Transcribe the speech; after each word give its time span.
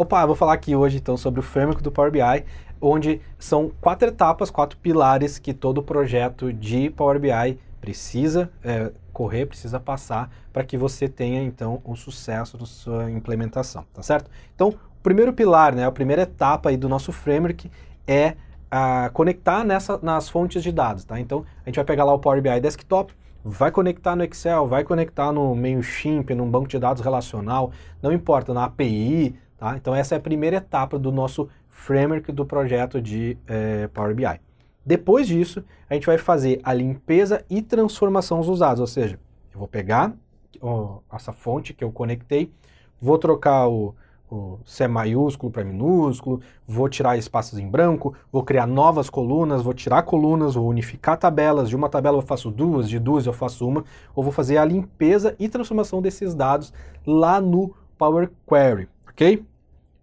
Opa, 0.00 0.22
eu 0.22 0.28
vou 0.28 0.34
falar 0.34 0.54
aqui 0.54 0.74
hoje 0.74 0.96
então 0.96 1.14
sobre 1.14 1.40
o 1.40 1.42
framework 1.42 1.82
do 1.82 1.92
Power 1.92 2.10
BI, 2.10 2.46
onde 2.80 3.20
são 3.38 3.70
quatro 3.82 4.08
etapas, 4.08 4.50
quatro 4.50 4.78
pilares 4.78 5.38
que 5.38 5.52
todo 5.52 5.82
projeto 5.82 6.50
de 6.54 6.88
Power 6.88 7.20
BI 7.20 7.58
precisa 7.82 8.50
é, 8.64 8.92
correr, 9.12 9.44
precisa 9.44 9.78
passar 9.78 10.30
para 10.54 10.64
que 10.64 10.78
você 10.78 11.06
tenha 11.06 11.42
então 11.42 11.82
um 11.84 11.94
sucesso 11.94 12.56
da 12.56 12.64
sua 12.64 13.10
implementação, 13.10 13.84
tá 13.92 14.02
certo? 14.02 14.30
Então, 14.54 14.70
o 14.70 15.02
primeiro 15.02 15.34
pilar, 15.34 15.74
né, 15.74 15.84
a 15.84 15.92
primeira 15.92 16.22
etapa 16.22 16.70
aí 16.70 16.78
do 16.78 16.88
nosso 16.88 17.12
framework 17.12 17.70
é 18.06 18.36
a 18.70 19.10
conectar 19.12 19.64
nessa, 19.64 19.98
nas 20.02 20.30
fontes 20.30 20.62
de 20.62 20.72
dados, 20.72 21.04
tá? 21.04 21.20
Então, 21.20 21.44
a 21.62 21.68
gente 21.68 21.76
vai 21.76 21.84
pegar 21.84 22.04
lá 22.04 22.14
o 22.14 22.18
Power 22.18 22.40
BI 22.40 22.58
Desktop, 22.58 23.12
vai 23.44 23.70
conectar 23.70 24.16
no 24.16 24.24
Excel, 24.24 24.66
vai 24.66 24.82
conectar 24.82 25.30
no 25.30 25.54
MailChimp, 25.54 26.30
num 26.30 26.50
banco 26.50 26.68
de 26.68 26.78
dados 26.78 27.02
relacional, 27.02 27.70
não 28.02 28.14
importa, 28.14 28.54
na 28.54 28.64
API, 28.64 29.36
Tá? 29.60 29.76
Então 29.76 29.94
essa 29.94 30.14
é 30.14 30.18
a 30.18 30.20
primeira 30.20 30.56
etapa 30.56 30.98
do 30.98 31.12
nosso 31.12 31.46
framework 31.68 32.32
do 32.32 32.46
projeto 32.46 32.98
de 32.98 33.36
é, 33.46 33.88
Power 33.88 34.14
BI. 34.14 34.40
Depois 34.84 35.26
disso, 35.26 35.62
a 35.88 35.92
gente 35.92 36.06
vai 36.06 36.16
fazer 36.16 36.60
a 36.62 36.72
limpeza 36.72 37.44
e 37.50 37.60
transformação 37.60 38.40
dos 38.40 38.60
dados, 38.60 38.80
ou 38.80 38.86
seja, 38.86 39.20
eu 39.52 39.58
vou 39.58 39.68
pegar 39.68 40.14
ó, 40.62 41.00
essa 41.12 41.30
fonte 41.30 41.74
que 41.74 41.84
eu 41.84 41.92
conectei, 41.92 42.50
vou 42.98 43.18
trocar 43.18 43.68
o, 43.68 43.94
o 44.30 44.58
maiúsculo 44.88 45.52
para 45.52 45.62
minúsculo, 45.62 46.40
vou 46.66 46.88
tirar 46.88 47.18
espaços 47.18 47.58
em 47.58 47.68
branco, 47.68 48.14
vou 48.32 48.42
criar 48.42 48.66
novas 48.66 49.10
colunas, 49.10 49.60
vou 49.60 49.74
tirar 49.74 50.04
colunas, 50.04 50.54
vou 50.54 50.66
unificar 50.70 51.18
tabelas, 51.18 51.68
de 51.68 51.76
uma 51.76 51.90
tabela 51.90 52.16
eu 52.16 52.22
faço 52.22 52.50
duas, 52.50 52.88
de 52.88 52.98
duas 52.98 53.26
eu 53.26 53.34
faço 53.34 53.68
uma, 53.68 53.84
ou 54.14 54.22
vou 54.24 54.32
fazer 54.32 54.56
a 54.56 54.64
limpeza 54.64 55.36
e 55.38 55.50
transformação 55.50 56.00
desses 56.00 56.34
dados 56.34 56.72
lá 57.06 57.42
no 57.42 57.74
Power 57.98 58.30
Query, 58.48 58.88
ok? 59.06 59.49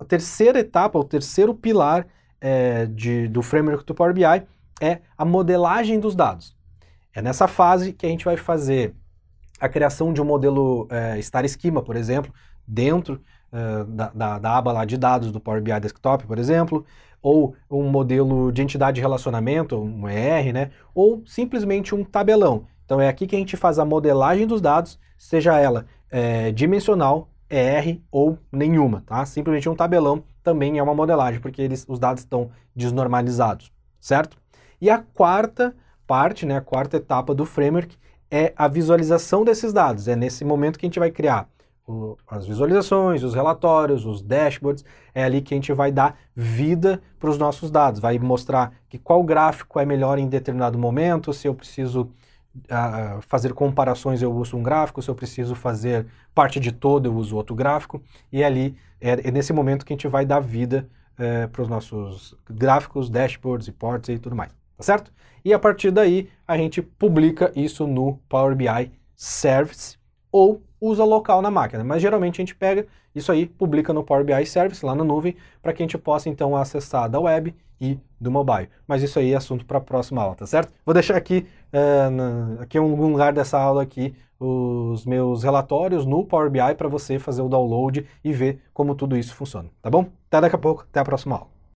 A 0.00 0.04
terceira 0.04 0.60
etapa, 0.60 0.98
o 0.98 1.04
terceiro 1.04 1.54
pilar 1.54 2.06
é, 2.40 2.86
de, 2.86 3.28
do 3.28 3.42
framework 3.42 3.84
do 3.84 3.94
Power 3.94 4.14
BI 4.14 4.24
é 4.80 5.00
a 5.16 5.26
modelagem 5.26 6.00
dos 6.00 6.14
dados. 6.14 6.56
É 7.14 7.20
nessa 7.20 7.46
fase 7.46 7.92
que 7.92 8.06
a 8.06 8.08
gente 8.08 8.24
vai 8.24 8.38
fazer 8.38 8.94
a 9.60 9.68
criação 9.68 10.10
de 10.10 10.22
um 10.22 10.24
modelo 10.24 10.88
é, 10.90 11.20
Star 11.20 11.46
Schema, 11.46 11.82
por 11.82 11.96
exemplo, 11.96 12.32
dentro 12.66 13.20
é, 13.52 13.84
da, 13.84 14.10
da, 14.14 14.38
da, 14.38 14.56
aba 14.56 14.72
lá 14.72 14.84
de 14.86 14.96
dados 14.96 15.30
do 15.30 15.38
Power 15.38 15.60
BI 15.60 15.78
Desktop, 15.80 16.26
por 16.26 16.38
exemplo, 16.38 16.86
ou 17.20 17.54
um 17.70 17.90
modelo 17.90 18.50
de 18.50 18.62
entidade 18.62 18.94
de 18.94 19.00
relacionamento, 19.02 19.76
um 19.78 20.08
ER, 20.08 20.52
né? 20.54 20.70
ou 20.94 21.22
simplesmente 21.26 21.94
um 21.94 22.02
tabelão. 22.02 22.64
Então 22.86 22.98
é 23.00 23.06
aqui 23.06 23.26
que 23.26 23.36
a 23.36 23.38
gente 23.38 23.56
faz 23.56 23.78
a 23.78 23.84
modelagem 23.84 24.46
dos 24.46 24.62
dados, 24.62 24.98
seja 25.18 25.58
ela 25.58 25.84
é, 26.10 26.50
dimensional, 26.52 27.28
ER 27.50 28.00
ou 28.10 28.38
nenhuma, 28.52 29.02
tá? 29.04 29.24
Simplesmente 29.26 29.68
um 29.68 29.74
tabelão 29.74 30.22
também 30.42 30.78
é 30.78 30.82
uma 30.82 30.94
modelagem, 30.94 31.40
porque 31.40 31.60
eles, 31.60 31.84
os 31.88 31.98
dados 31.98 32.22
estão 32.22 32.50
desnormalizados, 32.74 33.72
certo? 34.00 34.38
E 34.80 34.88
a 34.88 34.98
quarta 34.98 35.74
parte, 36.06 36.46
né, 36.46 36.56
a 36.56 36.60
quarta 36.60 36.96
etapa 36.96 37.34
do 37.34 37.44
framework 37.44 37.96
é 38.30 38.52
a 38.56 38.68
visualização 38.68 39.44
desses 39.44 39.72
dados. 39.72 40.08
É 40.08 40.16
nesse 40.16 40.44
momento 40.44 40.78
que 40.78 40.86
a 40.86 40.88
gente 40.88 40.98
vai 40.98 41.10
criar 41.10 41.48
o, 41.86 42.16
as 42.26 42.46
visualizações, 42.46 43.22
os 43.22 43.34
relatórios, 43.34 44.06
os 44.06 44.22
dashboards. 44.22 44.84
É 45.14 45.24
ali 45.24 45.42
que 45.42 45.52
a 45.52 45.56
gente 45.56 45.72
vai 45.72 45.90
dar 45.90 46.18
vida 46.34 47.02
para 47.18 47.30
os 47.30 47.36
nossos 47.36 47.70
dados, 47.70 48.00
vai 48.00 48.18
mostrar 48.18 48.72
que 48.88 48.98
qual 48.98 49.22
gráfico 49.22 49.78
é 49.78 49.84
melhor 49.84 50.18
em 50.18 50.28
determinado 50.28 50.78
momento, 50.78 51.32
se 51.32 51.46
eu 51.46 51.54
preciso 51.54 52.10
uh, 52.56 53.20
fazer 53.22 53.52
comparações, 53.52 54.22
eu 54.22 54.32
uso 54.32 54.56
um 54.56 54.62
gráfico, 54.62 55.00
se 55.02 55.08
eu 55.08 55.14
preciso 55.14 55.54
fazer 55.54 56.06
parte 56.34 56.58
de 56.58 56.72
todo, 56.72 57.06
eu 57.06 57.14
uso 57.14 57.36
outro 57.36 57.54
gráfico, 57.54 58.02
e 58.32 58.42
ali 58.42 58.76
é, 59.00 59.28
é 59.28 59.30
nesse 59.30 59.52
momento 59.52 59.84
que 59.84 59.92
a 59.92 59.96
gente 59.96 60.08
vai 60.08 60.24
dar 60.24 60.40
vida 60.40 60.88
uh, 61.14 61.48
para 61.48 61.62
os 61.62 61.68
nossos 61.68 62.36
gráficos, 62.48 63.08
dashboards, 63.08 63.66
reports 63.66 64.08
e 64.08 64.18
tudo 64.18 64.36
mais, 64.36 64.52
tá 64.76 64.82
certo? 64.82 65.12
E 65.44 65.52
a 65.52 65.58
partir 65.58 65.90
daí 65.90 66.28
a 66.46 66.56
gente 66.56 66.82
publica 66.82 67.52
isso 67.56 67.86
no 67.86 68.18
Power 68.28 68.54
BI 68.54 68.92
Service 69.16 69.98
ou 70.30 70.62
usa 70.80 71.04
local 71.04 71.42
na 71.42 71.50
máquina, 71.50 71.84
mas 71.84 72.00
geralmente 72.00 72.40
a 72.40 72.42
gente 72.42 72.54
pega 72.54 72.86
isso 73.14 73.30
aí, 73.30 73.46
publica 73.46 73.92
no 73.92 74.04
Power 74.04 74.24
BI 74.24 74.46
Service 74.46 74.84
lá 74.84 74.94
na 74.94 75.04
nuvem 75.04 75.36
para 75.60 75.72
que 75.72 75.82
a 75.82 75.84
gente 75.84 75.98
possa 75.98 76.28
então 76.28 76.56
acessar 76.56 77.08
da 77.08 77.20
web 77.20 77.54
e 77.80 77.98
do 78.20 78.30
mobile. 78.30 78.68
Mas 78.86 79.02
isso 79.02 79.18
aí 79.18 79.32
é 79.32 79.36
assunto 79.36 79.64
para 79.64 79.78
a 79.78 79.80
próxima 79.80 80.22
aula, 80.22 80.34
tá 80.34 80.46
certo? 80.46 80.72
Vou 80.84 80.94
deixar 80.94 81.16
aqui, 81.16 81.46
uh, 81.72 82.10
na, 82.10 82.62
aqui 82.62 82.78
em 82.78 82.80
algum 82.80 83.10
lugar 83.10 83.32
dessa 83.32 83.58
aula 83.58 83.82
aqui 83.82 84.14
os 84.38 85.04
meus 85.04 85.42
relatórios 85.42 86.06
no 86.06 86.24
Power 86.24 86.50
BI 86.50 86.74
para 86.76 86.88
você 86.88 87.18
fazer 87.18 87.42
o 87.42 87.48
download 87.48 88.06
e 88.24 88.32
ver 88.32 88.62
como 88.72 88.94
tudo 88.94 89.16
isso 89.16 89.34
funciona, 89.34 89.68
tá 89.82 89.90
bom? 89.90 90.06
Até 90.28 90.40
daqui 90.40 90.56
a 90.56 90.58
pouco, 90.58 90.86
até 90.88 91.00
a 91.00 91.04
próxima 91.04 91.36
aula. 91.36 91.59